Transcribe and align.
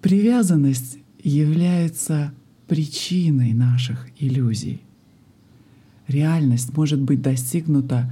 Привязанность 0.00 0.98
является 1.22 2.32
причиной 2.66 3.52
наших 3.52 4.08
иллюзий. 4.18 4.80
Реальность 6.08 6.74
может 6.74 7.00
быть 7.00 7.20
достигнута 7.20 8.10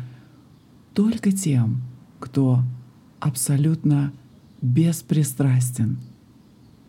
только 0.93 1.33
тем, 1.33 1.81
кто 2.21 2.63
абсолютно 3.21 4.13
беспристрастен 4.61 5.99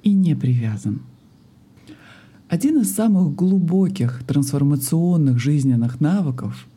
и 0.04 0.12
не 0.12 0.36
привязан. 0.36 1.02
Один 2.50 2.79
из 2.79 2.93
самых 2.93 3.36
глубоких 3.36 4.23
трансформационных 4.25 5.39
жизненных 5.39 6.02
навыков, 6.02 6.68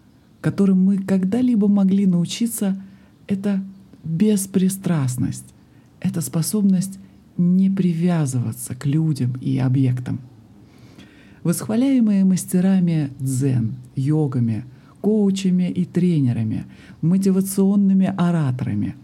которым 0.40 0.84
мы 0.84 0.98
когда-либо 0.98 1.66
могли 1.66 2.06
научиться, 2.06 2.80
это 3.26 3.64
беспристрастность. 4.04 5.46
Это 6.00 6.20
способность 6.20 6.98
не 7.36 7.70
привязываться 7.70 8.74
к 8.74 8.86
людям 8.86 9.34
и 9.40 9.58
объектам. 9.58 10.20
Восхваляемые 11.42 12.24
мастерами 12.24 13.10
дзен, 13.18 13.76
йогами, 13.96 14.64
коучами 15.00 15.70
и 15.70 15.84
тренерами, 15.84 16.66
мотивационными 17.00 18.12
ораторами 18.16 18.94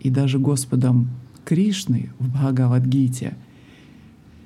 и 0.00 0.10
даже 0.10 0.38
Господом 0.38 1.10
Кришной 1.44 2.10
в 2.18 2.28
Бхагавадгите— 2.30 3.36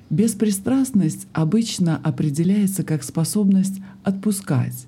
Беспристрастность 0.09 1.27
обычно 1.33 1.97
определяется 1.97 2.83
как 2.83 3.03
способность 3.03 3.81
отпускать 4.03 4.87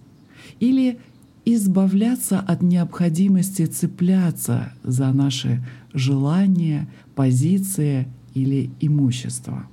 или 0.61 0.99
избавляться 1.43 2.39
от 2.39 2.61
необходимости 2.61 3.65
цепляться 3.65 4.71
за 4.83 5.11
наши 5.11 5.65
желания, 5.93 6.87
позиции 7.15 8.07
или 8.41 8.69
имущество. 8.79 9.67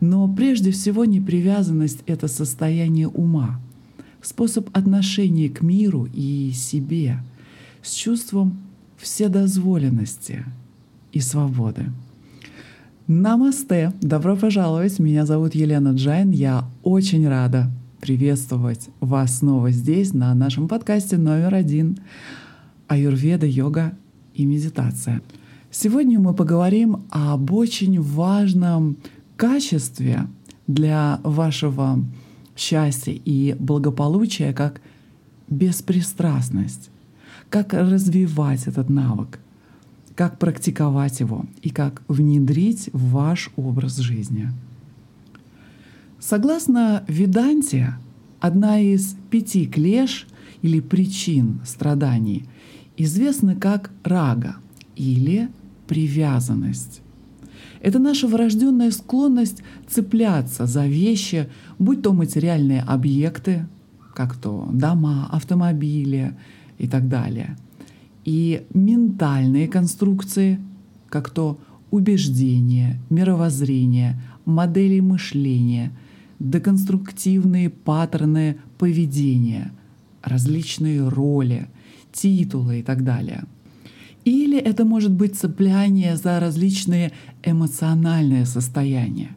Но 0.00 0.32
прежде 0.32 0.70
всего 0.70 1.04
непривязанность— 1.04 2.02
это 2.06 2.28
состояние 2.28 3.08
ума, 3.08 3.60
способ 4.22 4.68
отношения 4.76 5.48
к 5.48 5.60
миру 5.62 6.08
и 6.12 6.52
себе 6.54 7.18
с 7.82 7.92
чувством 7.94 8.58
вседозволенности 8.96 10.44
и 11.12 11.20
свободы. 11.20 11.86
Намасте! 13.06 13.92
Добро 14.00 14.36
пожаловать! 14.36 14.98
Меня 14.98 15.24
зовут 15.24 15.54
Елена 15.54 15.94
Джайн. 15.94 16.30
Я 16.30 16.68
очень 16.82 17.26
рада 17.26 17.70
приветствовать 18.00 18.90
вас 19.00 19.38
снова 19.38 19.70
здесь, 19.70 20.12
на 20.12 20.34
нашем 20.34 20.68
подкасте 20.68 21.16
номер 21.16 21.54
один 21.54 21.98
«Аюрведа, 22.86 23.46
йога 23.46 23.94
и 24.34 24.44
медитация». 24.44 25.22
Сегодня 25.80 26.18
мы 26.18 26.34
поговорим 26.34 27.04
об 27.10 27.52
очень 27.52 28.00
важном 28.00 28.96
качестве 29.36 30.26
для 30.66 31.20
вашего 31.22 32.04
счастья 32.56 33.12
и 33.12 33.54
благополучия, 33.60 34.52
как 34.52 34.80
беспристрастность. 35.48 36.90
Как 37.48 37.74
развивать 37.74 38.66
этот 38.66 38.90
навык– 38.90 39.38
как 40.16 40.40
практиковать 40.40 41.20
его 41.20 41.46
и 41.62 41.70
как 41.70 42.02
внедрить 42.08 42.90
в 42.92 43.12
ваш 43.12 43.50
образ 43.54 43.98
жизни. 43.98 44.50
Согласно 46.18 47.04
Веданте, 47.06 47.94
одна 48.40 48.80
из 48.80 49.14
пяти 49.30 49.64
клеш 49.68 50.26
или 50.60 50.80
причин 50.80 51.60
страданий 51.64 52.46
известна 52.96 53.54
как 53.54 53.92
рага 54.02 54.56
или 54.96 55.48
привязанность. 55.88 57.00
Это 57.80 57.98
наша 57.98 58.28
врожденная 58.28 58.90
склонность 58.90 59.62
цепляться 59.88 60.66
за 60.66 60.86
вещи, 60.86 61.48
будь 61.78 62.02
то 62.02 62.12
материальные 62.12 62.82
объекты, 62.82 63.66
как 64.14 64.36
то 64.36 64.68
дома, 64.72 65.28
автомобили 65.32 66.36
и 66.78 66.86
так 66.86 67.08
далее– 67.08 67.56
и 68.28 68.66
ментальные 68.74 69.68
конструкции, 69.68 70.60
как 71.08 71.30
то 71.30 71.58
убеждения, 71.90 73.00
мировоззрение, 73.08 74.20
модели 74.44 75.00
мышления, 75.00 75.92
деконструктивные 76.38 77.70
паттерны 77.70 78.58
поведения, 78.76 79.72
различные 80.22 81.08
роли, 81.08 81.68
титулы 82.12 82.80
и 82.80 82.82
так 82.82 83.02
далее. 83.02 83.44
Или 84.24 84.58
это 84.58 84.84
может 84.84 85.12
быть 85.12 85.36
цепляние 85.36 86.16
за 86.16 86.38
различные 86.40 87.12
эмоциональные 87.42 88.46
состояния, 88.46 89.30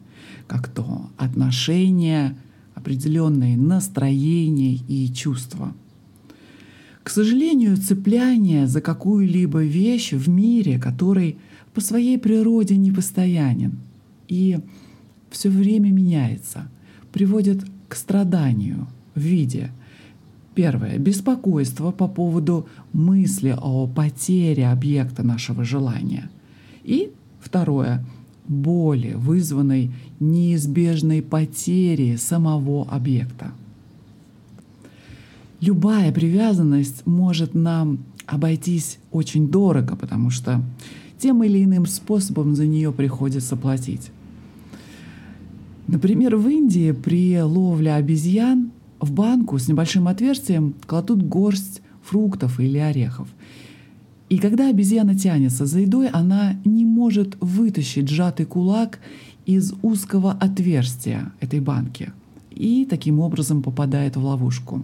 как 0.46 0.68
то 0.68 1.10
отношения, 1.16 2.36
определенные 2.74 3.56
настроения 3.56 4.74
и 4.88 5.12
чувства– 5.12 5.74
к 7.02 7.10
сожалению, 7.10 7.76
цепляние 7.76 8.66
за 8.66 8.80
какую-либо 8.80 9.64
вещь 9.64 10.12
в 10.12 10.28
мире, 10.28 10.78
который 10.78 11.36
по 11.74 11.80
своей 11.80 12.18
природе 12.18 12.76
непостоянен 12.76 13.78
и 14.28 14.60
все 15.30 15.48
время 15.48 15.90
меняется, 15.90 16.70
приводит 17.12 17.64
к 17.88 17.96
страданию 17.96 18.86
в 19.14 19.20
виде 19.20 19.70
Первое. 20.54 20.98
Беспокойство 20.98 21.92
по 21.92 22.08
поводу 22.08 22.66
мысли 22.92 23.56
о 23.58 23.86
потере 23.86 24.68
объекта 24.68 25.22
нашего 25.22 25.64
желания. 25.64 26.30
И 26.84 27.12
второе. 27.40 28.04
Боли, 28.48 29.14
вызванной 29.14 29.92
неизбежной 30.18 31.22
потерей 31.22 32.16
самого 32.16 32.86
объекта 32.90 33.52
любая 35.62 36.12
привязанность 36.12 37.06
может 37.06 37.54
нам 37.54 38.00
обойтись 38.26 38.98
очень 39.10 39.48
дорого, 39.48 39.96
потому 39.96 40.28
что 40.28 40.60
тем 41.18 41.42
или 41.44 41.64
иным 41.64 41.86
способом 41.86 42.54
за 42.54 42.66
нее 42.66 42.92
приходится 42.92 43.56
платить. 43.56 44.10
Например, 45.86 46.36
в 46.36 46.48
Индии 46.48 46.92
при 46.92 47.40
ловле 47.40 47.94
обезьян 47.94 48.72
в 49.02 49.12
банку 49.12 49.58
с 49.58 49.68
небольшим 49.68 50.08
отверстием 50.08 50.74
кладут 50.86 51.22
горсть 51.22 51.82
фруктов 52.02 52.60
или 52.60 52.78
орехов. 52.78 53.28
И 54.28 54.38
когда 54.38 54.70
обезьяна 54.70 55.18
тянется 55.18 55.66
за 55.66 55.80
едой, 55.80 56.08
она 56.08 56.54
не 56.64 56.86
может 56.86 57.36
вытащить 57.40 58.08
сжатый 58.08 58.46
кулак 58.46 59.00
из 59.44 59.74
узкого 59.82 60.32
отверстия 60.32 61.32
этой 61.40 61.60
банки 61.60 62.12
и 62.50 62.86
таким 62.88 63.18
образом 63.18 63.62
попадает 63.62 64.16
в 64.16 64.24
ловушку. 64.24 64.82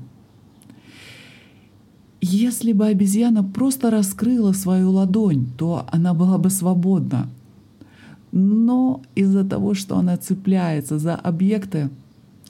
Если 2.20 2.72
бы 2.72 2.86
обезьяна 2.86 3.44
просто 3.44 3.90
раскрыла 3.90 4.52
свою 4.52 4.90
ладонь, 4.90 5.46
то 5.56 5.86
она 5.92 6.12
была 6.12 6.38
бы 6.38 6.50
свободна. 6.50 7.28
Но 8.32 9.02
из-за 9.14 9.44
того, 9.44 9.74
что 9.74 9.96
она 9.96 10.16
цепляется 10.16 10.98
за 10.98 11.14
объекты, 11.14 11.90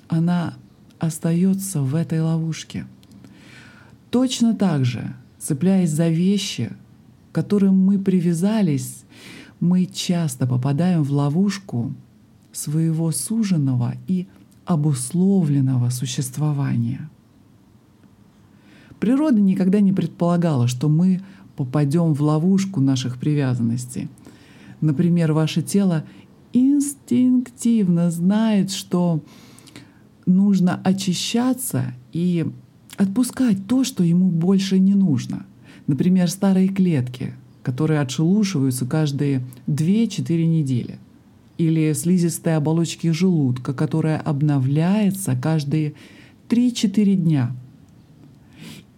она 0.08 0.54
остается 0.98 1.82
в 1.82 1.94
этой 1.94 2.20
ловушке. 2.20 2.86
Точно 4.10 4.54
так 4.54 4.84
же, 4.84 5.14
цепляясь 5.38 5.90
за 5.90 6.08
вещи, 6.08 6.72
к 7.30 7.34
которым 7.34 7.78
мы 7.78 7.98
привязались, 7.98 9.04
мы 9.60 9.86
часто 9.86 10.46
попадаем 10.46 11.02
в 11.02 11.12
ловушку 11.12 11.92
своего 12.52 13.12
суженного 13.12 13.94
и 14.06 14.26
обусловленного 14.64 15.90
существования— 15.90 17.08
Природа 19.00 19.40
никогда 19.40 19.80
не 19.80 19.92
предполагала, 19.92 20.66
что 20.66 20.88
мы 20.88 21.20
попадем 21.56 22.14
в 22.14 22.22
ловушку 22.22 22.80
наших 22.80 23.18
привязанностей. 23.18 24.08
Например, 24.80 25.32
ваше 25.32 25.62
тело 25.62 26.04
инстинктивно 26.52 28.10
знает, 28.10 28.70
что 28.70 29.20
нужно 30.28 30.80
очищаться 30.84 31.94
и 32.12 32.46
отпускать 32.96 33.66
то, 33.66 33.84
что 33.84 34.04
ему 34.04 34.28
больше 34.28 34.78
не 34.78 34.94
нужно. 34.94 35.46
Например, 35.86 36.30
старые 36.30 36.68
клетки, 36.68 37.34
которые 37.62 38.00
отшелушиваются 38.00 38.86
каждые 38.86 39.42
2-4 39.66 40.44
недели. 40.44 40.98
Или 41.56 41.92
слизистые 41.92 42.56
оболочки 42.56 43.10
желудка, 43.10 43.72
которая 43.74 44.20
обновляется 44.20 45.34
каждые 45.34 45.94
3-4 46.48 47.14
дня– 47.14 47.56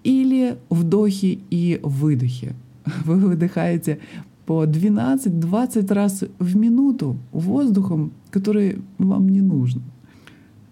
или 0.05 0.57
вдохи 0.69 1.41
и 1.51 1.81
выдохи. 1.83 2.55
Вы 3.05 3.17
выдыхаете 3.17 4.01
по 4.47 4.65
12-20 4.65 5.93
раз 5.95 6.25
в 6.39 6.57
минуту 6.57 7.17
воздухом, 7.33 8.13
который 8.31 8.83
вам 8.99 9.29
не 9.29 9.41
нужен. 9.41 9.83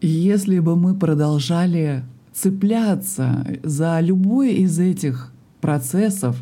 Если 0.00 0.58
бы 0.58 0.76
мы 0.76 0.94
продолжали 0.94 2.04
цепляться 2.32 3.46
за 3.62 3.98
любой 4.00 4.54
из 4.54 4.78
этих 4.78 5.32
процессов 5.60 6.36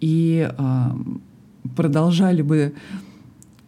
и 0.00 0.50
э, 0.50 0.90
продолжали 1.76 2.42
бы 2.42 2.74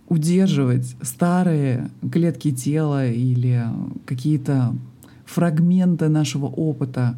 удерживать 0.08 0.96
старые 1.02 1.90
клетки 2.10 2.50
тела 2.52 3.06
или 3.08 3.64
какие-то 4.04 4.74
фрагменты 5.24 6.08
нашего 6.08 6.46
опыта, 6.46 7.16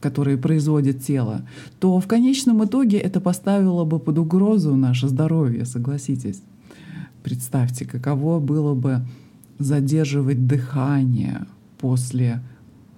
которые 0.00 0.36
производит 0.36 1.02
тело, 1.02 1.42
то 1.80 1.98
в 2.00 2.06
конечном 2.06 2.64
итоге 2.64 2.98
это 2.98 3.20
поставило 3.20 3.84
бы 3.84 3.98
под 3.98 4.18
угрозу 4.18 4.76
наше 4.76 5.08
здоровье, 5.08 5.64
согласитесь. 5.64 6.42
Представьте, 7.22 7.86
каково 7.86 8.38
было 8.38 8.74
бы 8.74 9.00
задерживать 9.58 10.46
дыхание 10.46 11.46
после 11.78 12.42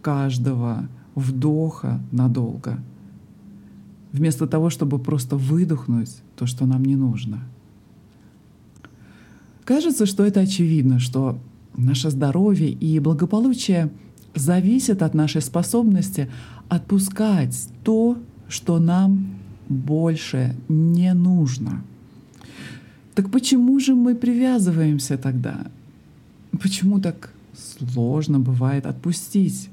каждого 0.03 0.89
вдоха 1.15 2.01
надолго, 2.13 2.79
вместо 4.13 4.47
того, 4.47 4.71
чтобы 4.71 4.99
просто 4.99 5.37
выдохнуть 5.37 6.17
то, 6.37 6.47
что 6.47 6.67
нам 6.67 6.85
не 6.85 6.97
нужно. 6.97 7.41
Кажется, 9.65 10.07
что 10.07 10.25
это 10.25 10.41
очевидно, 10.41 10.99
что 10.99 11.39
наше 11.77 12.11
здоровье 12.11 12.71
и 12.71 12.99
благополучие 13.01 13.91
зависят 14.35 15.03
от 15.03 15.15
нашей 15.15 15.43
способности 15.43 16.31
отпускать 16.69 17.69
то, 17.85 18.17
что 18.49 18.79
нам 18.79 19.39
больше 19.69 20.57
не 20.69 21.13
нужно. 21.13 21.83
Так 23.15 23.31
почему 23.31 23.79
же 23.81 23.95
мы 23.95 24.15
привязываемся 24.15 25.19
тогда? 25.19 25.67
Почему 26.61 27.01
так 27.01 27.33
сложно 27.57 28.41
бывает 28.41 28.87
отпустить 28.87 29.71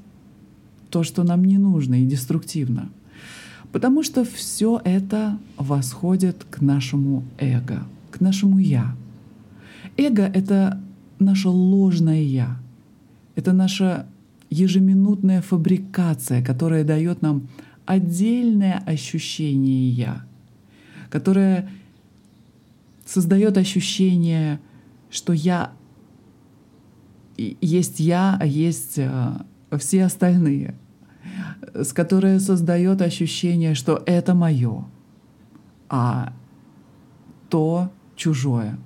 то, 0.90 1.02
что 1.02 1.24
нам 1.24 1.44
не 1.44 1.58
нужно 1.58 2.02
и 2.02 2.06
деструктивно? 2.06 2.88
Потому 3.72 4.02
что 4.02 4.24
все 4.24 4.80
это 4.84 5.38
восходит 5.56 6.46
к 6.50 6.60
нашему 6.60 7.24
эго, 7.38 7.86
к 8.10 8.20
нашему 8.20 8.58
я. 8.58 8.96
Эго— 9.96 10.22
это 10.34 10.80
наше 11.18 11.48
ложное 11.48 12.22
я. 12.22 12.58
Это 13.34 13.52
наша 13.52 14.06
ежеминутная 14.50 15.42
фабрикация, 15.42 16.44
которая 16.44 16.84
дает 16.84 17.22
нам 17.22 17.48
отдельное 17.84 18.82
ощущение 18.86 19.90
я, 19.90 20.24
которое 21.10 21.68
создает 23.04 23.56
ощущение, 23.58 24.60
что 25.10 25.32
я 25.32 25.72
есть 27.36 28.00
я, 28.00 28.36
а 28.40 28.46
есть 28.46 28.98
а, 28.98 29.46
все 29.78 30.04
остальные, 30.04 30.74
с 31.74 31.92
которой 31.92 32.40
создает 32.40 33.02
ощущение, 33.02 33.74
что 33.74 34.02
это 34.06 34.34
мое, 34.34 34.84
а 35.88 36.32
то 37.48 37.90
чужое. 38.16 38.78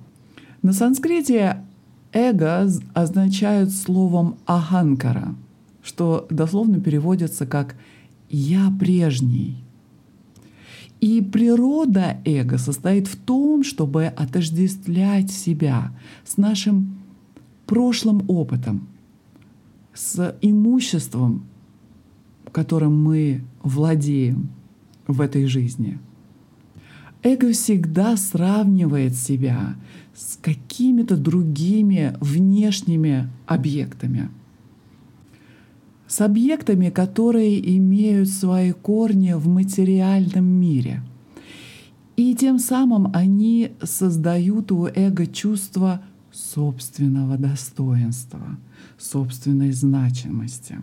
На 0.61 0.73
санскрите 0.73 1.63
эго 2.11 2.67
означает 2.93 3.71
словом 3.71 4.37
аханкара, 4.45 5.35
что 5.81 6.27
дословно 6.29 6.79
переводится 6.79 7.45
как 7.45 7.75
«я 8.29 8.71
прежний». 8.79 9.63
И 10.99 11.19
природа 11.19 12.17
эго 12.25 12.59
состоит 12.59 13.07
в 13.07 13.15
том, 13.15 13.63
чтобы 13.63 14.05
отождествлять 14.05 15.31
себя 15.31 15.91
с 16.23 16.37
нашим 16.37 17.00
прошлым 17.71 18.25
опытом, 18.27 18.89
с 19.93 20.35
имуществом, 20.41 21.45
которым 22.51 23.01
мы 23.01 23.45
владеем 23.63 24.49
в 25.07 25.21
этой 25.21 25.45
жизни. 25.45 25.97
Эго 27.23 27.53
всегда 27.53 28.17
сравнивает 28.17 29.15
себя 29.15 29.77
с 30.13 30.37
какими-то 30.41 31.15
другими 31.15 32.17
внешними 32.19 33.29
объектами. 33.45 34.29
С 36.09 36.19
объектами, 36.19 36.89
которые 36.89 37.77
имеют 37.77 38.27
свои 38.27 38.73
корни 38.73 39.31
в 39.31 39.47
материальном 39.47 40.43
мире. 40.43 41.03
И 42.17 42.35
тем 42.35 42.59
самым 42.59 43.11
они 43.13 43.71
создают 43.81 44.73
у 44.73 44.87
эго 44.87 45.25
чувство 45.25 46.01
собственного 46.49 47.37
достоинства, 47.37 48.57
собственной 48.97 49.71
значимости. 49.71 50.79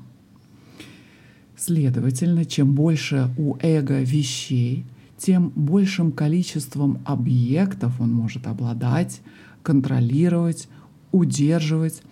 Следовательно, 1.57 2.45
чем 2.45 2.75
больше 2.75 3.31
у 3.37 3.57
эго 3.61 4.01
вещей, 4.01 4.87
тем 5.19 5.51
большим 5.57 6.13
количеством 6.13 7.01
объектов 7.05 8.01
он 8.01 8.13
может 8.13 8.47
обладать, 8.47 9.21
контролировать, 9.63 10.69
удерживать, 11.11 12.03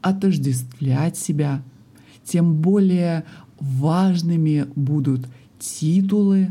отождествлять 0.00 1.18
себя, 1.18 1.62
тем 2.24 2.54
более 2.56 3.24
важными 3.60 4.66
будут 4.74 5.28
титулы 5.58 6.50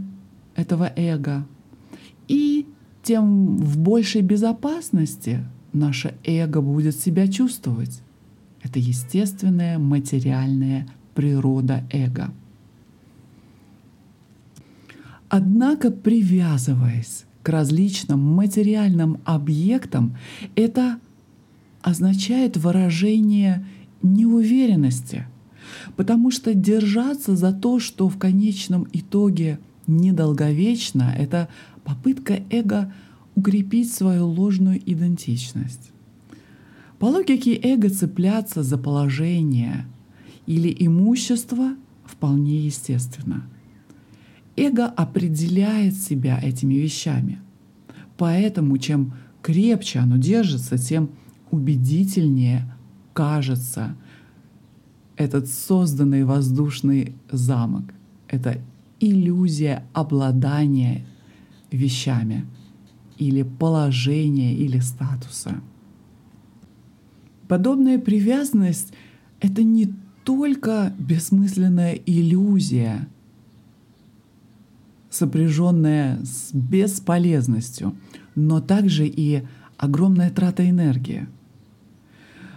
этого 0.56 0.92
эго, 0.96 1.48
и 2.28 2.68
тем 3.02 3.58
в 3.58 3.80
большей 3.80 4.22
безопасности 4.22 5.44
наше 5.74 6.16
эго 6.24 6.62
будет 6.62 7.00
себя 7.00 7.28
чувствовать. 7.28 8.02
Это 8.62 8.80
естественная 8.80 9.78
материальная 9.78 10.88
природа 11.16 11.84
эго. 11.92 12.32
Однако, 15.30 15.92
привязываясь 15.92 17.26
к 17.42 17.50
различным 17.50 18.20
материальным 18.20 19.20
объектам, 19.26 20.16
это 20.56 21.00
означает 21.82 22.56
выражение 22.56 23.66
неуверенности, 24.02 25.28
потому 25.96 26.32
что 26.32 26.54
держаться 26.54 27.36
за 27.36 27.52
то, 27.52 27.80
что 27.80 28.10
в 28.10 28.18
конечном 28.18 28.88
итоге 28.94 29.60
недолговечно, 29.88 31.14
это 31.18 31.50
попытка 31.84 32.40
эго 32.50 32.94
укрепить 33.36 33.94
свою 33.94 34.28
ложную 34.28 34.80
идентичность. 34.80 35.92
По 37.00 37.06
логике 37.06 37.56
эго 37.56 37.90
цепляться 37.90 38.64
за 38.64 38.78
положение 38.78 39.86
или 40.46 40.76
имущество 40.78 41.76
вполне 42.06 42.60
естественно. 42.60 43.44
Эго 44.56 44.86
определяет 44.86 45.96
себя 45.96 46.40
этими 46.42 46.76
вещами. 46.76 47.42
Поэтому 48.18 48.78
чем 48.78 49.14
крепче 49.42 50.00
оно 50.00 50.18
держится, 50.18 50.78
тем 50.78 51.10
убедительнее 51.50 52.72
кажется 53.14 53.96
этот 55.16 55.48
созданный 55.50 56.24
воздушный 56.24 57.16
замок. 57.32 57.86
Это 58.28 58.60
иллюзия 59.00 59.86
обладания 59.94 61.06
вещами— 61.72 62.46
или 63.28 63.44
положения, 63.44 64.54
или 64.54 64.80
статуса. 64.80 65.62
Подобная 67.48 68.00
привязанность— 68.00 68.94
это 69.42 69.64
не 69.64 69.94
только 70.24 70.94
бессмысленная 70.98 71.94
иллюзия, 71.94 73.08
сопряженная 75.10 76.20
с 76.24 76.54
бесполезностью, 76.54 77.96
но 78.36 78.62
также 78.62 79.06
и 79.06 79.44
огромная 79.78 80.32
трата 80.32 80.68
энергии. 80.68 81.28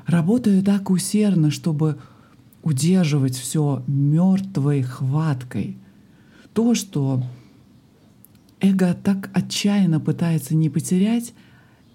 Работаю 0.07 0.63
так 0.63 0.91
усердно, 0.91 1.51
чтобы 1.51 1.99
удерживать 2.63 3.37
все 3.37 3.83
мертвой 3.87 4.83
хваткой. 4.83 5.77
То, 6.53 6.75
что 6.75 7.23
эго 8.61 8.97
так 9.03 9.31
отчаянно 9.33 10.01
пытается 10.01 10.55
не 10.55 10.69
потерять, 10.69 11.33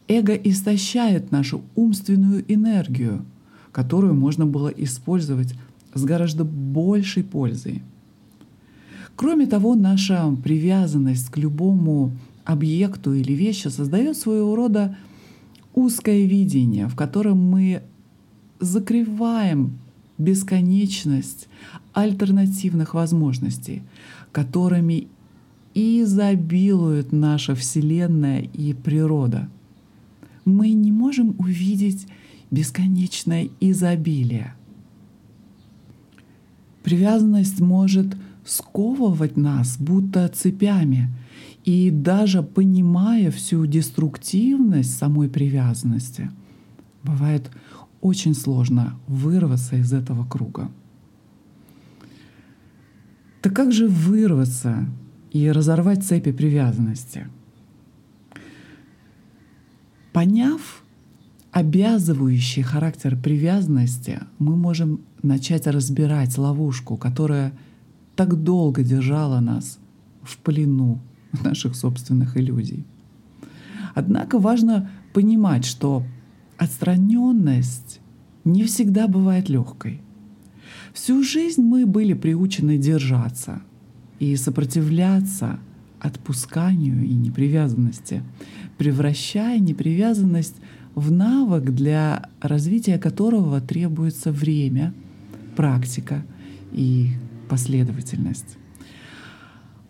эго 0.08 0.34
истощает 0.34 1.32
нашу 1.32 1.62
умственную 1.75 2.44
энергию, 2.51 3.25
которую 3.72 4.13
можно 4.13 4.46
было 4.46 4.70
использовать 4.70 5.53
с 5.94 6.03
гораздо 6.03 6.44
большей 6.44 7.24
пользой. 7.24 7.82
Кроме 9.15 9.46
того, 9.46 9.75
наша 9.75 10.36
привязанность 10.44 11.30
к 11.30 11.38
любому 11.38 12.12
объекту 12.46 13.13
или 13.13 13.34
вещи 13.34 13.68
создает 13.68 14.18
своего 14.18 14.56
рода 14.56 14.98
узкое 15.74 16.25
видение, 16.25 16.88
в 16.88 16.96
котором 16.96 17.38
мы 17.38 17.84
закрываем 18.60 19.77
бесконечность 20.18 21.48
альтернативных 21.94 22.94
возможностей, 22.94 23.84
которыми 24.32 25.08
изобилует 25.74 27.12
наша 27.12 27.56
Вселенная 27.56 28.42
и 28.42 28.74
природа. 28.74 29.50
Мы 30.46 30.72
не 30.74 30.92
можем 30.92 31.36
увидеть 31.38 32.08
бесконечное 32.50 33.50
изобилие. 33.60 34.56
Привязанность 36.84 37.60
может 37.60 38.16
сковывать 38.46 39.38
нас, 39.38 39.78
будто 39.78 40.28
цепями, 40.28 41.10
И 41.63 41.92
даже 41.92 42.42
понимая 42.42 43.30
всю 43.30 43.68
деструктивность 43.68 44.98
самой 44.98 45.30
привязанности, 45.30 46.32
бывает 47.04 47.51
очень 48.01 48.34
сложно 48.34 49.00
вырваться 49.08 49.75
из 49.75 49.94
этого 49.94 50.25
круга. 50.25 50.72
Так 53.42 53.56
как 53.56 53.72
же 53.72 53.88
вырваться 53.88 54.88
и 55.31 55.50
разорвать 55.51 56.03
цепи 56.03 56.31
привязанности? 56.31 57.27
Поняв 60.13 60.83
обязывающий 61.51 62.63
характер 62.63 63.17
привязанности, 63.21 64.19
мы 64.39 64.55
можем 64.55 65.01
начать 65.23 65.67
разбирать 65.67 66.38
ловушку, 66.38 66.97
которая 66.97 67.53
так 68.15 68.35
долго 68.43 68.83
держала 68.83 69.39
нас 69.39 69.79
в 70.21 70.38
плену 70.38 71.00
наших 71.43 71.75
собственных 71.75 72.38
иллюзий. 72.38 72.85
Однако 73.95 74.38
важно 74.38 74.89
понимать, 75.13 75.65
что 75.65 76.03
отстраненность 76.57 78.00
не 78.43 78.63
всегда 78.63 79.07
бывает 79.07 79.50
легкой. 79.50 80.01
Всю 80.93 81.23
жизнь 81.23 81.61
мы 81.61 81.85
были 81.85 82.13
приучены 82.13 82.77
держаться 82.77 83.61
и 84.22 84.36
сопротивляться 84.36 85.60
отпусканию 86.00 87.04
и 87.04 87.13
непривязанности, 87.16 88.22
превращая 88.78 89.58
непривязанность 89.58 90.58
в 90.94 91.12
навык, 91.12 91.72
для 91.72 92.30
развития 92.40 93.00
которого 93.00 93.60
требуется 93.62 94.32
время, 94.32 94.94
практика 95.56 96.24
и 96.72 97.10
последовательность. 97.50 98.58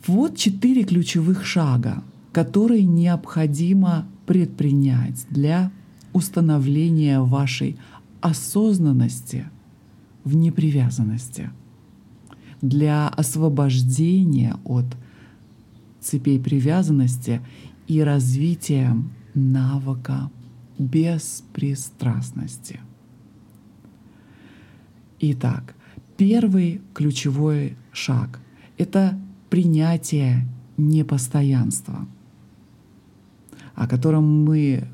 Вот 0.07 0.37
четыре 0.37 0.83
ключевых 0.83 1.45
шага, 1.45 2.01
которые 2.31 2.85
необходимо 2.85 4.07
предпринять 4.25 5.25
для 5.29 5.73
установления 6.13 7.19
вашей 7.19 7.77
осознанности 8.21 9.49
в 10.23 10.37
непривязанности, 10.37 11.49
для 12.61 13.09
освобождения 13.09 14.55
от 14.63 14.85
цепей 15.99 16.39
привязанности 16.39 17.41
и 17.87 18.01
развития 18.01 18.95
навыка 19.33 20.29
беспристрастности. 20.77 22.79
Итак, 25.19 25.75
первый 26.17 26.81
ключевой 26.93 27.75
шаг— 27.91 28.39
это 28.77 29.19
принятие 29.49 30.47
непостоянства, 30.77 32.07
о 33.75 33.87
котором 33.87 34.43
мы 34.43 34.87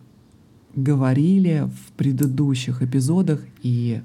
говорили 0.76 1.68
в 1.68 1.92
предыдущих 1.94 2.82
эпизодах, 2.82 3.42
и 3.64 4.02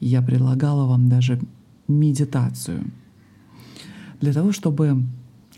я 0.00 0.22
предлагала 0.22 0.86
вам 0.86 1.08
даже 1.08 1.40
медитацию. 1.88 2.84
Для 4.22 4.32
того, 4.32 4.52
чтобы 4.52 5.02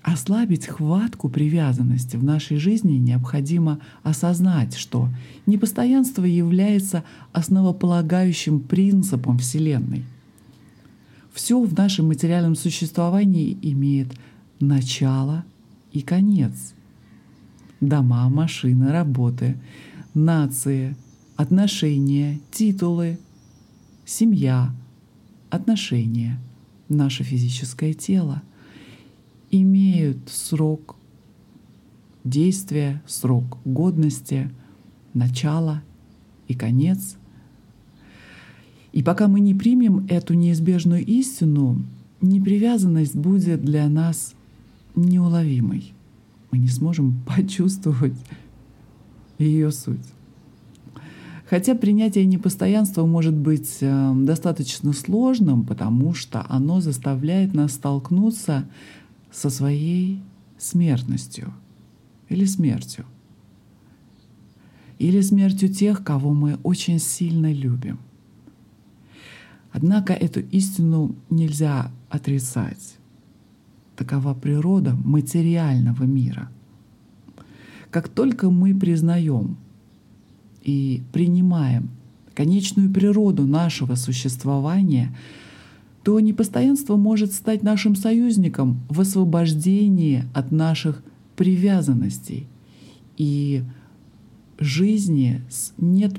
ослабить 0.02 0.66
хватку 0.66 1.28
привязанности 1.28 2.16
в 2.16 2.24
нашей 2.24 2.56
жизни, 2.56 2.92
необходимо 2.96 3.78
осознать, 4.02 4.74
что 4.74 5.10
непостоянство 5.44 6.24
является 6.24 7.04
основополагающим 7.32 8.60
принципом 8.60 9.36
Вселенной. 9.38 10.04
Все 11.34 11.62
в 11.62 11.76
нашем 11.76 12.06
материальном 12.06 12.56
существовании 12.56 13.58
имеет 13.60 14.14
начало 14.60 15.44
и 15.92 16.00
конец. 16.00 16.72
Дома, 17.82 18.30
машины, 18.30 18.92
работы, 18.92 19.60
нации, 20.14 20.96
отношения, 21.36 22.40
титулы, 22.50 23.18
семья, 24.06 24.74
отношения, 25.50 26.40
наше 26.88 27.24
физическое 27.24 27.92
тело 27.92 28.42
имеют 29.62 30.18
срок 30.28 30.96
действия, 32.24 33.02
срок 33.06 33.58
годности, 33.64 34.50
начало 35.12 35.82
и 36.48 36.54
конец. 36.54 37.16
И 38.92 39.02
пока 39.02 39.28
мы 39.28 39.40
не 39.40 39.54
примем 39.54 40.06
эту 40.08 40.34
неизбежную 40.34 41.04
истину, 41.04 41.84
непривязанность 42.20 43.14
будет 43.14 43.64
для 43.64 43.88
нас 43.88 44.34
неуловимой. 44.96 45.92
Мы 46.50 46.58
не 46.58 46.68
сможем 46.68 47.22
почувствовать 47.26 48.16
ее 49.38 49.70
суть. 49.70 50.06
Хотя 51.48 51.74
принятие 51.74 52.24
непостоянства 52.24 53.04
может 53.04 53.34
быть 53.34 53.78
э, 53.80 54.12
достаточно 54.16 54.92
сложным, 54.92 55.64
потому 55.64 56.14
что 56.14 56.44
оно 56.48 56.80
заставляет 56.80 57.54
нас 57.54 57.74
столкнуться 57.74 58.66
со 59.34 59.50
своей 59.50 60.22
смертностью 60.58 61.52
или 62.28 62.44
смертью. 62.44 63.04
Или 64.98 65.20
смертью 65.22 65.68
тех, 65.68 66.04
кого 66.04 66.32
мы 66.32 66.58
очень 66.62 67.00
сильно 67.00 67.52
любим. 67.52 67.98
Однако 69.72 70.12
эту 70.12 70.40
истину 70.40 71.16
нельзя 71.30 71.90
отрицать. 72.08 72.96
Такова 73.96 74.34
природа 74.34 74.94
материального 75.04 76.04
мира. 76.04 76.48
Как 77.90 78.08
только 78.08 78.50
мы 78.50 78.72
признаем 78.72 79.56
и 80.62 81.02
принимаем 81.12 81.90
конечную 82.34 82.88
природу 82.92 83.46
нашего 83.46 83.96
существования, 83.96 85.14
то 86.04 86.20
непостоянство 86.20 86.96
может 86.96 87.32
стать 87.32 87.62
нашим 87.62 87.96
союзником 87.96 88.82
в 88.90 89.00
освобождении 89.00 90.24
от 90.34 90.52
наших 90.52 91.02
привязанностей 91.34 92.46
и 93.16 93.64
жизни 94.58 95.42
с 95.48 95.72
нет, 95.78 96.12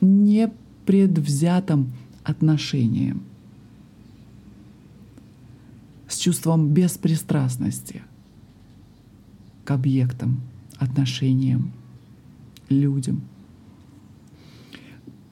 непредвзятым 0.00 1.92
отношением, 2.22 3.24
с 6.06 6.16
чувством 6.18 6.68
беспристрастности 6.68 8.02
к 9.64 9.70
объектам, 9.72 10.40
отношениям, 10.78 11.72
людям. 12.68 13.22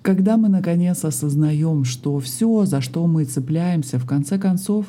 Когда 0.03 0.37
мы 0.37 0.49
наконец 0.49 1.05
осознаем, 1.05 1.85
что 1.85 2.19
все, 2.21 2.65
за 2.65 2.81
что 2.81 3.07
мы 3.07 3.25
цепляемся, 3.25 3.99
в 3.99 4.07
конце 4.07 4.39
концов, 4.39 4.87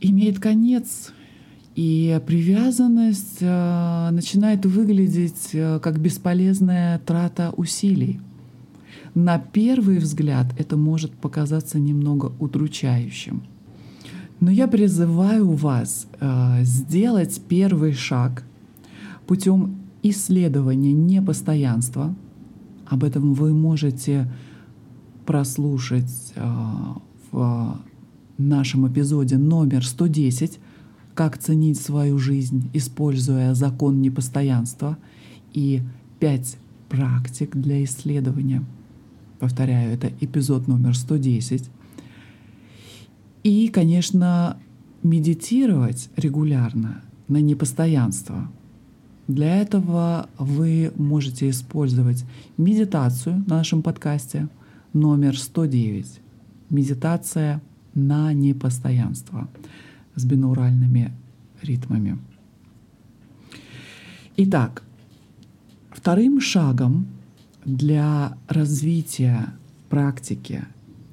имеет 0.00 0.38
конец, 0.38 1.12
и 1.76 2.20
привязанность 2.26 3.38
э, 3.40 4.08
начинает 4.10 4.66
выглядеть 4.66 5.50
э, 5.52 5.78
как 5.80 6.00
бесполезная 6.00 6.98
трата 6.98 7.52
усилий. 7.56 8.20
На 9.14 9.38
первый 9.38 9.98
взгляд 9.98 10.46
это 10.58 10.76
может 10.76 11.12
показаться 11.12 11.78
немного 11.78 12.32
удручающим. 12.38 13.44
Но 14.40 14.50
я 14.50 14.66
призываю 14.66 15.52
вас 15.52 16.06
э, 16.18 16.64
сделать 16.64 17.40
первый 17.48 17.92
шаг 17.92 18.44
путем 19.26 19.76
исследования 20.02 20.92
непостоянства. 20.92 22.14
Об 22.90 23.02
этом 23.02 23.32
вы 23.32 23.54
можете 23.54 24.30
прослушать 25.24 26.34
э, 26.34 26.42
в 27.32 27.80
нашем 28.36 28.86
эпизоде 28.86 29.38
номер 29.38 29.86
110 29.86 30.58
«Как 31.14 31.38
ценить 31.38 31.80
свою 31.80 32.18
жизнь, 32.18 32.68
используя 32.74 33.54
закон 33.54 34.02
непостоянства» 34.02 34.98
и 35.54 35.80
пять 36.18 36.58
практик 36.90 37.56
для 37.56 37.82
исследования– 37.82 38.62
Повторяю, 39.40 39.94
это 39.94 40.12
эпизод 40.20 40.68
номер 40.68 40.94
110. 40.94 41.70
И, 43.42 43.68
конечно, 43.68 44.58
медитировать 45.02 46.10
регулярно 46.16 47.02
на 47.26 47.38
непостоянство. 47.38 48.52
Для 49.30 49.58
этого 49.58 50.28
вы 50.38 50.92
можете 50.96 51.50
использовать 51.50 52.24
медитацию 52.56 53.44
на 53.46 53.58
нашем 53.58 53.80
подкасте 53.80 54.48
номер 54.92 55.38
109. 55.38 56.20
Медитация 56.68 57.62
на 57.94 58.32
непостоянство 58.32 59.48
с 60.16 60.24
бинауральными 60.24 61.12
ритмами. 61.62 62.18
Итак, 64.36 64.82
вторым 65.92 66.40
шагом 66.40 67.06
для 67.64 68.36
развития 68.48 69.54
практики 69.90 70.64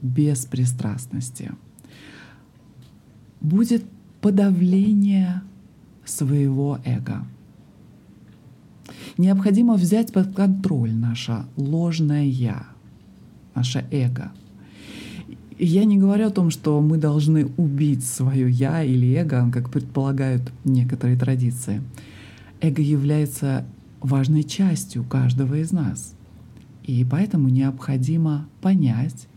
беспристрастности 0.01 1.51
будет 3.41 3.85
подавление 4.21 5.43
своего 6.03 6.79
эго. 6.83 7.23
Необходимо 9.17 9.73
взять 9.73 10.13
под 10.13 10.35
контроль 10.35 10.93
наше 10.93 11.45
ложное 11.55 12.25
«я», 12.25 12.67
наше 13.55 13.85
эго. 13.91 14.31
Я 15.57 15.85
не 15.85 15.97
говорю 15.97 16.27
о 16.27 16.31
том, 16.31 16.51
что 16.51 16.79
мы 16.81 16.97
должны 16.97 17.47
убить 17.57 18.05
свое 18.05 18.47
«я» 18.49 18.83
или 18.83 19.15
эго, 19.15 19.49
как 19.51 19.71
предполагают 19.71 20.43
некоторые 20.65 21.17
традиции. 21.17 21.81
Эго 22.61 22.83
является 22.83 23.65
важной 24.01 24.43
частью 24.43 25.03
каждого 25.03 25.55
из 25.55 25.71
нас. 25.71 26.13
И 26.83 27.03
поэтому 27.09 27.49
необходимо 27.49 28.47
понять, 28.61 29.27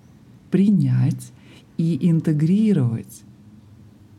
принять 0.50 1.32
и 1.78 2.10
интегрировать 2.10 3.22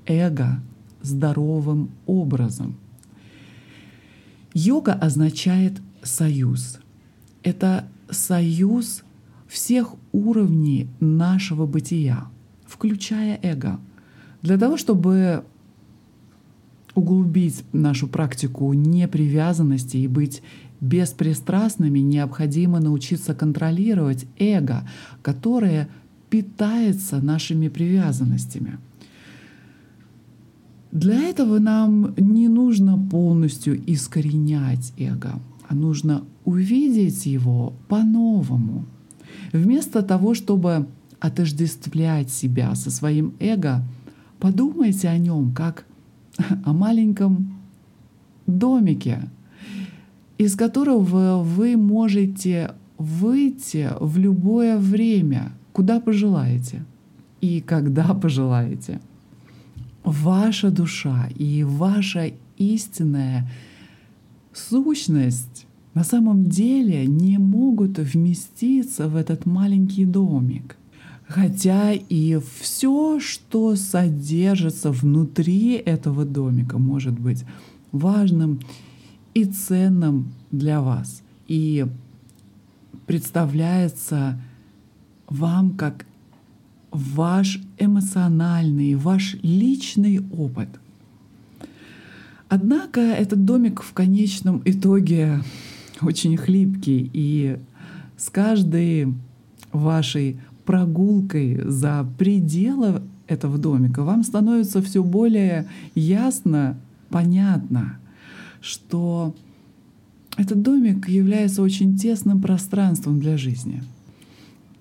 эго 0.08 0.60
здоровым 1.04 1.92
образом. 2.08 2.76
Йога 4.54 4.94
означает 4.94 5.82
союз. 6.04 6.80
Это 7.44 7.88
союз 8.10 9.04
всех 9.48 9.96
уровней 10.12 10.90
нашего 11.00 11.66
бытия, 11.66 12.28
включая 12.66 13.40
эго. 13.42 13.80
Для 14.42 14.58
того, 14.58 14.78
чтобы 14.78 15.44
углубить 16.96 17.64
нашу 17.74 18.08
практику 18.08 18.74
непривязанности 18.74 19.98
и 19.98 20.08
быть 20.08 20.42
беспристрастными, 20.82 22.00
необходимо 22.00 22.80
научиться 22.80 23.34
контролировать 23.34 24.26
эго, 24.38 24.88
которое 25.22 25.90
питается 26.30 27.22
нашими 27.22 27.68
привязанностями. 27.68 28.80
Для 30.92 31.22
этого 31.22 31.60
нам 31.60 32.14
не 32.18 32.50
нужно 32.50 32.98
полностью 32.98 33.82
искоренять 33.92 34.94
эго, 34.98 35.40
а 35.68 35.74
нужно 35.74 36.26
увидеть 36.44 37.26
его 37.26 37.74
по-новому. 37.88 38.86
Вместо 39.54 40.02
того, 40.02 40.34
чтобы 40.34 40.88
отождествлять 41.22 42.30
себя 42.30 42.76
со 42.76 42.92
своим 42.92 43.34
эго, 43.40 43.84
подумайте 44.40 45.08
о 45.08 45.18
нем 45.18 45.54
как 45.54 45.86
о 46.66 46.74
маленьком 46.74 47.54
домике, 48.46 49.30
из 50.38 50.58
которого 50.58 51.42
вы 51.42 51.78
можете 51.78 52.72
выйти 52.98 53.90
в 54.00 54.18
любое 54.18 54.78
время, 54.78 55.54
куда 55.72 56.02
пожелаете 56.02 56.84
и 57.40 57.62
когда 57.62 58.14
пожелаете. 58.14 59.00
Ваша 60.04 60.72
душа 60.72 61.30
и 61.36 61.64
ваша 61.64 62.32
истинная 62.58 63.50
сущность 64.54 65.68
на 65.94 66.04
самом 66.04 66.46
деле 66.46 67.06
не 67.06 67.38
могут 67.38 68.00
вместиться 68.00 69.08
в 69.08 69.16
этот 69.16 69.46
маленький 69.46 70.06
домик. 70.06 70.78
Хотя 71.28 71.94
и 71.94 72.40
все, 72.60 73.20
что 73.20 73.76
содержится 73.76 74.92
внутри 74.92 75.74
этого 75.74 76.26
домика, 76.26 76.78
может 76.78 77.18
быть 77.18 77.46
важным 77.92 78.60
и 79.34 79.46
ценным 79.46 80.34
для 80.52 80.82
вас. 80.82 81.22
И 81.48 81.86
представляется 83.06 84.42
вам 85.28 85.72
как 85.72 86.06
ваш 86.92 87.60
эмоциональный, 87.78 88.96
ваш 88.96 89.36
личный 89.42 90.20
опыт. 90.32 90.70
Однако 92.50 93.00
этот 93.00 93.46
домик 93.46 93.82
в 93.82 93.94
конечном 93.94 94.62
итоге 94.66 95.42
очень 96.02 96.36
хлипкий, 96.36 97.10
и 97.14 97.58
с 98.18 98.30
каждой 98.30 99.14
вашей 99.72 100.40
прогулкой 100.66 101.62
за 101.64 102.06
пределы 102.18 103.02
этого 103.28 103.58
домика 103.58 104.04
вам 104.04 104.24
становится 104.24 104.82
все 104.82 105.04
более 105.04 105.68
ясно, 105.96 106.78
понятно, 107.10 107.98
что 108.60 109.34
этот 110.38 110.62
домик 110.62 111.08
является 111.08 111.62
очень 111.62 111.98
тесным 111.98 112.42
пространством 112.42 113.20
для 113.20 113.38
жизни. 113.38 113.82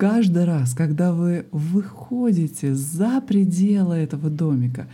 Каждый 0.01 0.45
раз, 0.45 0.73
когда 0.73 1.13
вы 1.13 1.45
выходите 1.51 2.73
за 2.73 3.21
пределы 3.21 3.97
этого 3.97 4.31
домика, 4.31 4.87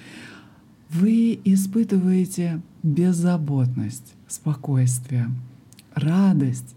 вы 0.90 1.40
испытываете 1.46 2.60
беззаботность, 2.84 4.16
спокойствие, 4.28 5.30
радость, 5.94 6.76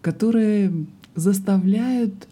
которые 0.00 0.72
заставляют 1.14 2.28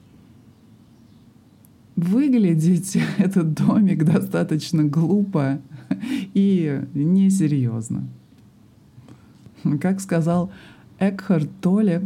выглядеть 1.95 2.97
этот 3.19 3.53
домик 3.53 4.05
достаточно 4.05 4.83
глупо 4.83 5.61
и 6.33 6.87
несерьезно. 6.95 8.09
Как 9.79 10.01
сказал 10.01 10.51
Экхард 10.99 11.51
Толле, 11.61 12.01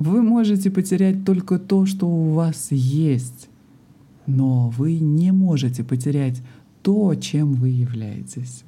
вы 0.00 0.22
можете 0.22 0.70
потерять 0.70 1.26
только 1.26 1.58
то, 1.58 1.84
что 1.84 2.08
у 2.08 2.32
вас 2.32 2.68
есть, 2.70 3.50
но 4.26 4.70
вы 4.70 4.98
не 4.98 5.30
можете 5.30 5.84
потерять 5.84 6.42
то, 6.82 7.14
чем 7.14 7.52
вы 7.52 7.68
являетесь. 7.68 8.64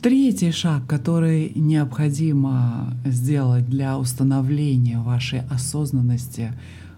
Третий 0.00 0.50
шаг, 0.50 0.86
который 0.86 1.52
необходимо 1.54 2.96
сделать 3.04 3.68
для 3.68 3.98
установления 3.98 4.98
вашей 4.98 5.40
осознанности 5.50 6.54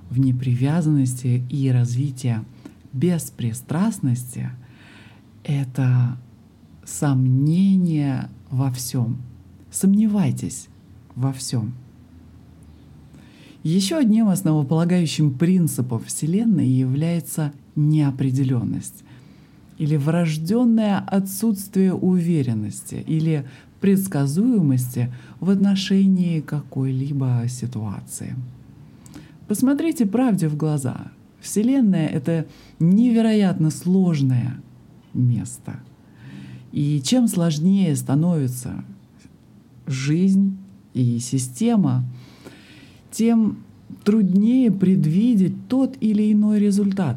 в 0.09 0.21
непривязанности 0.21 1.45
и 1.51 1.69
развития 1.71 2.45
беспристрастности, 2.93 4.51
это 5.43 6.17
сомнение 6.85 8.29
во 8.51 8.71
всем. 8.71 9.21
Сомневайтесь 9.73 10.69
во 11.17 11.33
всем. 11.33 11.75
Еще 13.63 13.97
одним 13.97 14.29
основополагающим 14.29 15.35
принципом 15.35 16.03
Вселенной 16.05 16.67
является 16.67 17.53
неопределенность 17.77 19.05
или 19.79 19.97
врожденное 19.97 20.99
отсутствие 20.99 21.95
уверенности 21.95 23.05
или 23.07 23.47
предсказуемости 23.81 25.13
в 25.41 25.51
отношении 25.51 26.41
какой-либо 26.41 27.45
ситуации. 27.49 28.37
Посмотрите 29.49 30.07
правде 30.07 30.49
в 30.49 30.57
глаза. 30.57 31.11
Вселенная— 31.41 32.07
это 32.09 32.47
невероятно 32.79 33.71
сложное 33.71 34.61
место. 35.15 35.81
И 36.71 37.03
чем 37.05 37.29
сложнее 37.29 37.95
становится 37.97 38.85
жизнь 39.87 40.57
и 40.95 41.19
система, 41.19 42.05
тем 43.11 43.59
труднее 44.05 44.71
предвидеть 44.71 45.69
тот 45.69 45.97
или 46.01 46.33
иной 46.33 46.59
результат. 46.59 47.17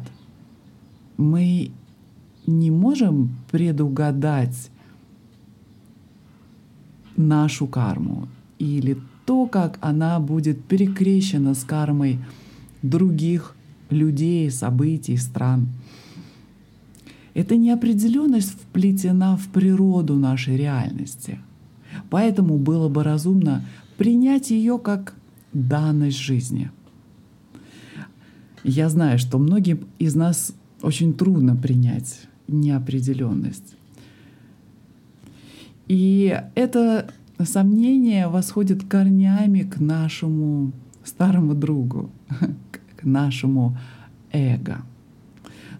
Мы 1.16 1.70
не 2.46 2.70
можем 2.70 3.30
предугадать 3.50 4.70
нашу 7.16 7.66
карму 7.66 8.28
или 8.58 8.98
то, 9.24 9.46
как 9.46 9.78
она 9.80 10.20
будет 10.20 10.62
перекрещена 10.64 11.54
с 11.54 11.64
кармой 11.64 12.20
других 12.82 13.56
людей, 13.90 14.50
событий, 14.50 15.16
стран. 15.16 15.68
Эта 17.34 17.56
неопределенность 17.56 18.50
вплетена 18.50 19.36
в 19.36 19.48
природу 19.48 20.14
нашей 20.14 20.56
реальности. 20.56 21.38
Поэтому 22.10 22.58
было 22.58 22.88
бы 22.88 23.02
разумно 23.02 23.64
принять 23.96 24.50
ее 24.50 24.78
как 24.78 25.14
данность 25.52 26.18
жизни. 26.18 26.70
Я 28.62 28.88
знаю, 28.88 29.18
что 29.18 29.38
многим 29.38 29.86
из 29.98 30.14
нас 30.14 30.52
очень 30.82 31.14
трудно 31.14 31.56
принять 31.56 32.26
неопределенность. 32.48 33.76
И 35.88 36.40
это 36.54 37.10
сомнение 37.44 38.28
восходит 38.28 38.84
корнями 38.84 39.60
к 39.60 39.78
нашему 39.78 40.72
старому 41.04 41.54
другу, 41.54 42.10
к 42.96 43.04
нашему 43.04 43.78
эго. 44.32 44.82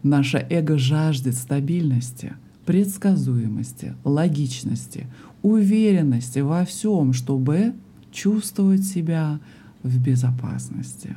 Наше 0.02 0.46
эго 0.48 0.78
жаждет 0.78 1.34
стабильности, 1.34 2.34
предсказуемости, 2.64 3.94
логичности, 4.04 5.06
уверенности 5.46 6.40
во 6.40 6.64
всем, 6.64 7.12
чтобы 7.12 7.74
чувствовать 8.10 8.84
себя 8.84 9.38
в 9.82 10.02
безопасности. 10.02 11.14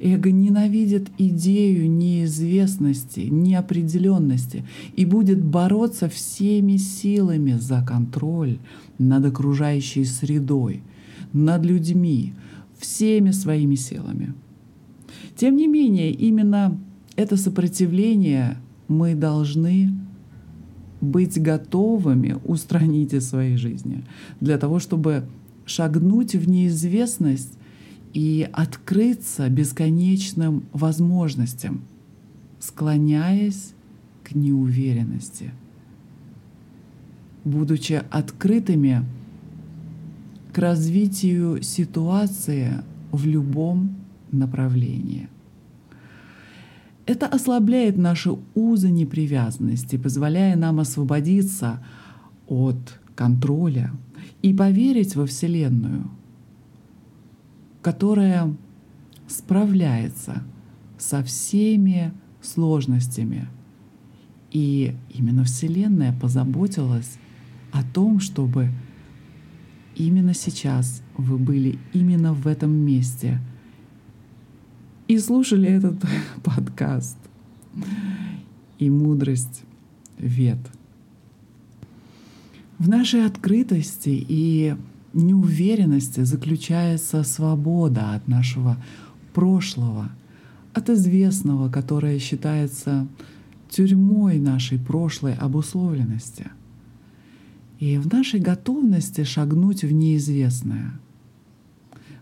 Эго 0.00 0.30
ненавидит 0.30 1.08
идею 1.18 1.90
неизвестности, 1.90 3.20
неопределенности 3.20 4.64
и 4.94 5.04
будет 5.04 5.42
бороться 5.42 6.08
всеми 6.08 6.76
силами 6.76 7.52
за 7.52 7.82
контроль 7.82 8.58
над 8.98 9.24
окружающей 9.24 10.04
средой, 10.04 10.82
над 11.32 11.64
людьми, 11.64 12.34
всеми 12.78 13.32
своими 13.32 13.74
силами. 13.74 14.34
Тем 15.36 15.56
не 15.56 15.66
менее, 15.66 16.12
именно 16.12 16.78
это 17.16 17.36
сопротивление 17.36 18.58
мы 18.86 19.14
должны 19.14 19.90
быть 21.00 21.40
готовыми 21.40 22.36
устранить 22.44 23.12
из 23.12 23.28
своей 23.28 23.56
жизни 23.56 24.04
для 24.40 24.58
того, 24.58 24.78
чтобы 24.78 25.24
шагнуть 25.66 26.34
в 26.34 26.48
неизвестность 26.48 27.58
и 28.14 28.48
открыться 28.52 29.48
бесконечным 29.48 30.64
возможностям, 30.72 31.82
склоняясь 32.58 33.74
к 34.24 34.34
неуверенности. 34.34 35.52
Будучи 37.44 38.02
открытыми 38.10 39.04
к 40.52 40.58
развитию 40.58 41.62
ситуации 41.62 42.82
в 43.12 43.26
любом 43.26 43.96
направлении. 44.32 45.28
Это 47.08 47.26
ослабляет 47.26 47.96
наши 47.96 48.36
узы 48.54 48.90
непривязанности, 48.90 49.96
позволяя 49.96 50.56
нам 50.56 50.78
освободиться 50.78 51.82
от 52.46 53.00
контроля 53.14 53.92
и 54.42 54.52
поверить 54.52 55.16
во 55.16 55.24
Вселенную, 55.24 56.10
которая 57.80 58.54
справляется 59.26 60.42
со 60.98 61.22
всеми 61.22 62.12
сложностями. 62.42 63.48
И 64.50 64.94
именно 65.08 65.44
Вселенная 65.44 66.12
позаботилась 66.12 67.16
о 67.72 67.82
том, 67.84 68.20
чтобы 68.20 68.68
именно 69.96 70.34
сейчас 70.34 71.02
вы 71.16 71.38
были 71.38 71.78
именно 71.94 72.34
в 72.34 72.46
этом 72.46 72.70
месте 72.70 73.40
и 75.08 75.18
слушали 75.18 75.68
этот 75.68 75.96
подкаст 76.44 77.16
и 78.78 78.90
мудрость 78.90 79.62
вет. 80.18 80.58
В 82.78 82.88
нашей 82.88 83.26
открытости 83.26 84.10
и 84.10 84.76
неуверенности 85.14 86.20
заключается 86.20 87.24
свобода 87.24 88.14
от 88.14 88.28
нашего 88.28 88.76
прошлого, 89.34 90.10
от 90.74 90.90
известного, 90.90 91.70
которое 91.70 92.18
считается 92.18 93.08
тюрьмой 93.70 94.38
нашей 94.38 94.78
прошлой 94.78 95.34
обусловленности. 95.34 96.50
И 97.80 97.96
в 97.98 98.12
нашей 98.12 98.40
готовности 98.40 99.24
шагнуть 99.24 99.82
в 99.82 99.92
неизвестное 99.92 100.92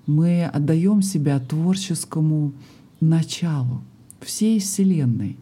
мы 0.07 0.45
отдаем 0.45 1.03
себя 1.03 1.41
творческому 1.41 2.53
началу 3.01 3.83
всей 4.21 4.61
Вселенной, 4.61 5.37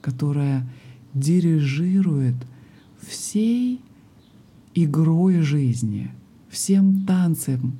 которая 0.00 0.66
дирижирует 1.14 2.36
всей 3.00 3.80
игрой 4.74 5.40
жизни— 5.40 6.10
всем 6.56 7.04
танцем 7.04 7.76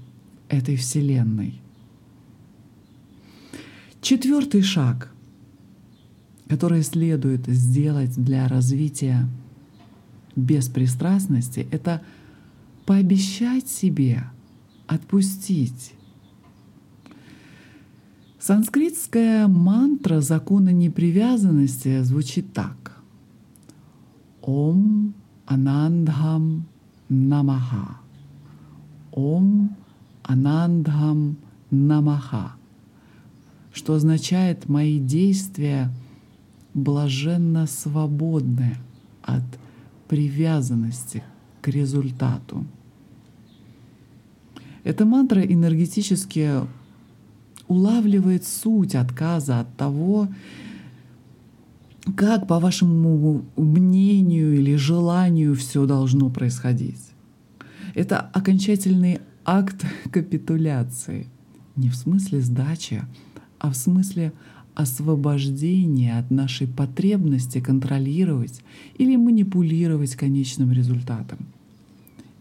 этой 0.50 0.76
Вселенной. 0.76 1.60
Четвертый 4.02 4.60
шаг, 4.60 5.10
который 6.46 6.82
следует 6.82 7.46
сделать 7.46 8.14
для 8.22 8.46
развития 8.48 9.26
беспристрастности, 10.36 11.66
это 11.70 12.02
пообещать 12.84 13.66
себе 13.66 14.24
отпустить. 14.86 15.94
Санскритская 18.46 19.48
мантра 19.48 20.20
закона 20.20 20.68
непривязанности 20.68 22.00
звучит 22.02 22.52
так. 22.52 22.96
Ом 24.40 25.14
Анандхам 25.46 26.64
Намаха. 27.08 27.98
Ом 29.10 29.74
Анандхам 30.22 31.38
Намаха, 31.72 32.52
что 33.72 33.94
означает 33.94 34.68
«мои 34.68 35.00
действия 35.00 35.92
блаженно 36.72 37.66
свободны 37.66 38.76
от 39.22 39.42
привязанности 40.06 41.24
к 41.62 41.66
результату». 41.66 42.64
Эта 44.84 45.04
мантра 45.04 45.42
энергетически 45.42 46.60
улавливает 47.68 48.44
суть 48.44 48.94
отказа 48.94 49.60
от 49.60 49.76
того, 49.76 50.28
как, 52.16 52.46
по 52.46 52.60
вашему 52.60 53.44
мнению 53.56 54.54
или 54.54 54.76
желанию, 54.76 55.54
все 55.54 55.86
должно 55.86 56.30
происходить. 56.30 57.00
Это 57.94 58.20
окончательный 58.20 59.20
акт 59.44 59.84
капитуляции. 60.12 61.26
Не 61.74 61.88
в 61.88 61.96
смысле 61.96 62.40
сдачи, 62.40 63.02
а 63.58 63.70
в 63.70 63.76
смысле 63.76 64.32
освобождения 64.74 66.18
от 66.18 66.30
нашей 66.30 66.68
потребности 66.68 67.60
контролировать 67.60 68.62
или 68.98 69.16
манипулировать 69.16 70.14
конечным 70.14 70.72
результатом. 70.72 71.38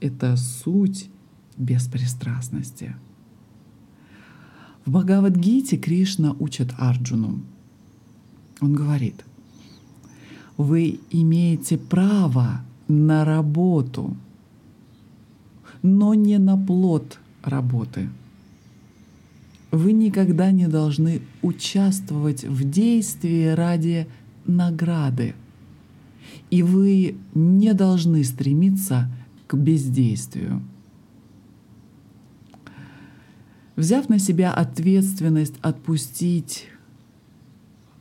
Это 0.01 0.35
суть 0.35 1.09
беспристрастности. 1.57 2.95
В 4.85 4.91
Бхагавадгите 4.91 5.77
Кришна 5.77 6.35
учит 6.39 6.73
Арджуну. 6.77 7.41
Он 8.61 8.73
говорит, 8.73 9.25
вы 10.57 10.99
имеете 11.09 11.77
право 11.77 12.61
на 12.87 13.25
работу, 13.25 14.15
но 15.81 16.13
не 16.13 16.37
на 16.37 16.55
плод 16.55 17.19
работы. 17.43 18.09
Вы 19.71 19.91
никогда 19.91 20.51
не 20.51 20.67
должны 20.67 21.21
участвовать 21.41 22.43
в 22.43 22.69
действии 22.69 23.47
ради 23.47 24.07
награды. 24.45 25.33
И 26.51 26.61
вы 26.61 27.17
не 27.33 27.73
должны 27.73 28.23
стремиться 28.23 29.11
к 29.47 29.55
бездействию. 29.55 30.61
Взяв 33.75 34.09
на 34.09 34.19
себя 34.19 34.53
ответственность 34.53 35.55
отпустить 35.61 36.67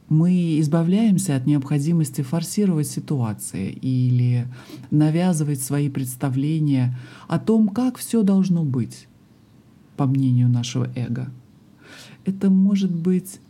мы 0.08 0.60
избавляемся 0.60 1.34
от 1.34 1.46
необходимости 1.46 2.20
форсировать 2.20 2.86
ситуации 2.86 3.72
или 3.72 4.46
навязывать 4.90 5.62
свои 5.62 5.88
представления 5.88 6.96
о 7.26 7.38
том, 7.38 7.68
как 7.68 7.96
все 7.96 8.22
должно 8.22 8.64
быть, 8.64 9.08
по 9.96 10.06
мнению 10.06 10.48
нашего 10.48 10.88
эго. 10.94 11.30
Это 12.24 12.50
может 12.50 12.94
быть 12.94 13.40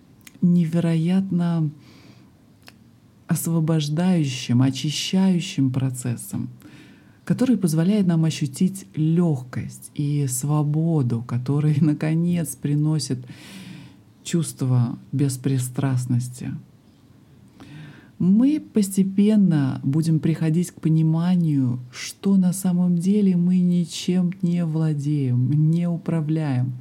невероятно 0.41 1.71
освобождающим, 3.27 4.63
очищающим 4.63 5.73
процессом, 5.73 6.49
который 7.25 7.57
позволяет 7.57 8.07
нам 8.07 8.25
ощутить 8.25 8.87
легкость 8.95 9.91
и 9.95 10.27
свободу, 10.27 11.23
который, 11.23 11.77
наконец, 11.81 12.55
приносит 12.55 13.19
чувство 14.23 14.99
беспристрастности. 15.13 16.53
Мы 18.19 18.61
постепенно 18.61 19.81
будем 19.83 20.21
приходить 20.21 20.71
к 20.71 20.81
пониманию, 20.81 21.81
что 21.91 22.37
на 22.37 22.53
самом 22.53 22.97
деле 22.97 23.37
мы 23.37 23.59
ничем 23.59 24.33
не 24.41 24.65
владеем, 24.65 25.51
не 25.71 25.89
управляем. 25.89 26.73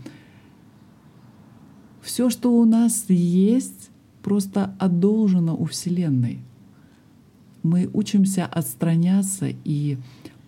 Все, 2.01 2.29
что 2.29 2.53
у 2.53 2.65
нас 2.65 3.05
есть, 3.09 3.89
просто 4.21 4.75
одолжено 4.77 5.55
у 5.55 5.65
Вселенной. 5.65 6.39
Мы 7.63 7.89
учимся 7.93 8.45
отстраняться 8.45 9.47
и 9.63 9.97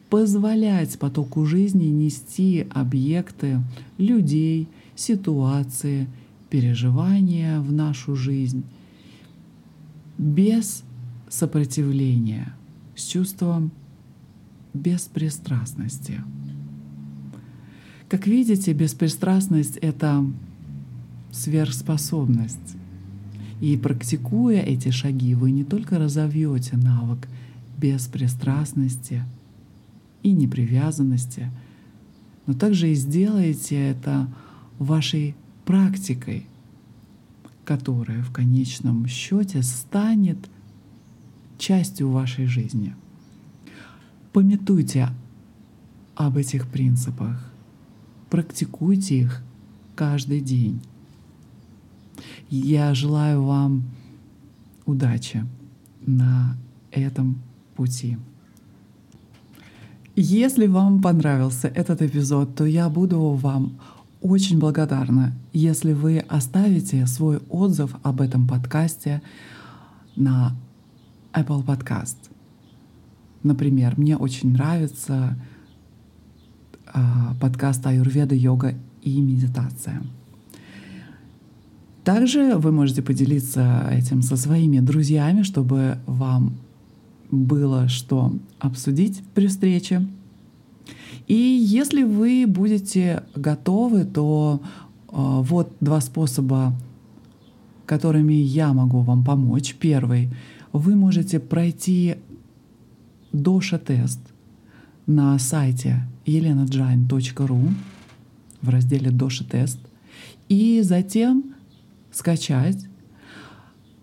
позволять 0.09 0.97
потоку 0.99 1.45
жизни 1.45 1.85
нести 1.85 2.67
объекты, 2.71 3.61
людей, 3.97 4.67
ситуации— 4.95 6.07
переживания 6.55 7.59
в 7.59 7.73
нашу 7.73 8.15
жизнь 8.15 8.63
без 10.17 10.85
сопротивления, 11.27 12.53
с 12.95 13.05
чувством 13.05 13.71
беспристрастности. 14.73 16.21
Как 18.07 18.25
видите, 18.25 18.71
беспристрастность— 18.71 19.75
это 19.81 20.25
сверхспособность. 21.33 22.77
И 23.59 23.75
практикуя 23.75 24.61
эти 24.61 24.91
шаги, 24.91 25.35
вы 25.35 25.51
не 25.51 25.65
только 25.65 25.97
разовьете 25.97 26.77
навык 26.77 27.27
беспристрастности 27.77 29.23
и 30.25 30.31
непривязанности, 30.31 31.51
но 32.47 32.55
также 32.55 32.89
и 32.89 32.95
сделаете 32.95 33.91
это 33.91 34.27
вашей 34.79 35.35
практикой, 35.65 36.47
которая 37.63 38.23
в 38.23 38.31
конечном 38.31 39.05
счете 39.05 39.61
станет 39.61 40.49
частью 41.59 42.09
вашей 42.09 42.47
жизни. 42.47 42.95
Пометуйте 44.33 45.09
об 46.15 46.37
этих 46.37 46.67
принципах, 46.69 47.53
практикуйте 48.31 49.19
их 49.19 49.43
каждый 49.93 50.41
день. 50.41 50.81
Я 52.49 52.95
желаю 52.95 53.43
вам 53.43 53.83
удачи 54.87 55.45
на 56.01 56.57
этом 56.89 57.39
пути. 57.75 58.17
Если 60.17 60.67
вам 60.67 61.01
понравился 61.01 61.67
этот 61.67 62.01
эпизод, 62.01 62.55
то 62.55 62.65
я 62.65 62.87
буду 62.87 63.19
вам 63.31 63.77
очень 64.21 64.57
благодарна, 64.59 65.33
если 65.51 65.91
вы 65.91 66.19
оставите 66.19 67.05
свой 67.05 67.39
отзыв 67.49 67.93
об 68.01 68.21
этом 68.21 68.47
подкасте 68.47 69.21
на 70.15 70.55
Apple 71.33 71.65
Podcast. 71.65 72.15
Например, 73.43 73.95
мне 73.97 74.15
очень 74.15 74.53
нравится 74.53 75.37
э, 76.93 76.99
подкаст 77.41 77.85
Аюрведа, 77.85 78.35
йога 78.35 78.73
и 79.01 79.19
медитация. 79.19 80.01
Также 82.05 82.55
вы 82.55 82.71
можете 82.71 83.01
поделиться 83.01 83.89
этим 83.91 84.21
со 84.21 84.37
своими 84.37 84.79
друзьями, 84.79 85.41
чтобы 85.41 85.97
вам 86.05 86.55
было 87.31 87.87
что 87.87 88.33
обсудить 88.59 89.21
при 89.33 89.47
встрече. 89.47 90.07
И 91.27 91.33
если 91.33 92.03
вы 92.03 92.45
будете 92.47 93.23
готовы, 93.35 94.05
то 94.05 94.61
э, 94.61 95.13
вот 95.13 95.73
два 95.79 96.01
способа, 96.01 96.73
которыми 97.85 98.33
я 98.33 98.73
могу 98.73 99.01
вам 99.01 99.23
помочь. 99.23 99.75
Первый. 99.79 100.29
Вы 100.71 100.95
можете 100.95 101.39
пройти 101.39 102.17
Доша-тест 103.31 104.19
на 105.07 105.37
сайте 105.39 106.07
elenajain.ru 106.25 107.73
в 108.61 108.69
разделе 108.69 109.11
Доша-тест 109.11 109.79
и 110.47 110.81
затем 110.83 111.55
скачать 112.11 112.87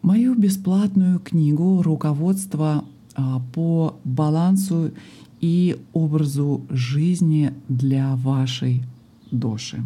мою 0.02 0.34
бесплатную 0.34 1.18
книгу 1.18 1.82
«Руководство 1.82 2.84
по 3.54 3.96
балансу 4.04 4.92
и 5.40 5.78
образу 5.92 6.62
жизни 6.70 7.52
для 7.68 8.16
вашей 8.16 8.82
доши». 9.30 9.82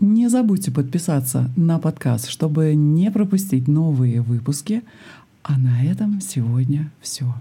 Не 0.00 0.28
забудьте 0.28 0.70
подписаться 0.70 1.50
на 1.56 1.78
подкаст, 1.78 2.28
чтобы 2.28 2.74
не 2.74 3.10
пропустить 3.10 3.68
новые 3.68 4.22
выпуски. 4.22 4.82
А 5.42 5.58
на 5.58 5.84
этом 5.84 6.20
сегодня 6.20 6.90
все. 7.00 7.32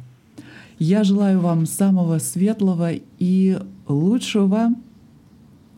Я 0.77 1.03
желаю 1.03 1.39
вам 1.39 1.65
самого 1.65 2.19
светлого 2.19 2.91
и 3.17 3.59
лучшего. 3.87 4.69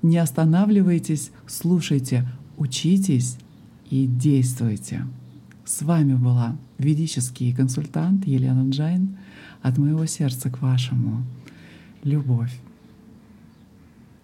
Не 0.01 0.17
останавливайтесь, 0.17 1.31
слушайте, 1.47 2.27
учитесь 2.57 3.37
и 3.89 4.05
действуйте. 4.05 5.05
С 5.65 5.81
вами 5.81 6.13
была 6.13 6.55
ведический 6.77 7.51
консультант 7.51 8.27
Елена 8.27 8.69
Джайн 8.69 9.17
от 9.63 9.79
моего 9.79 10.05
сердца 10.05 10.51
к 10.51 10.61
вашему. 10.61 11.23
Любовь. 12.03 12.55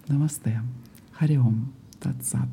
Намасте. 0.08 0.62
Хариом. 1.12 1.74
Татсат. 2.00 2.48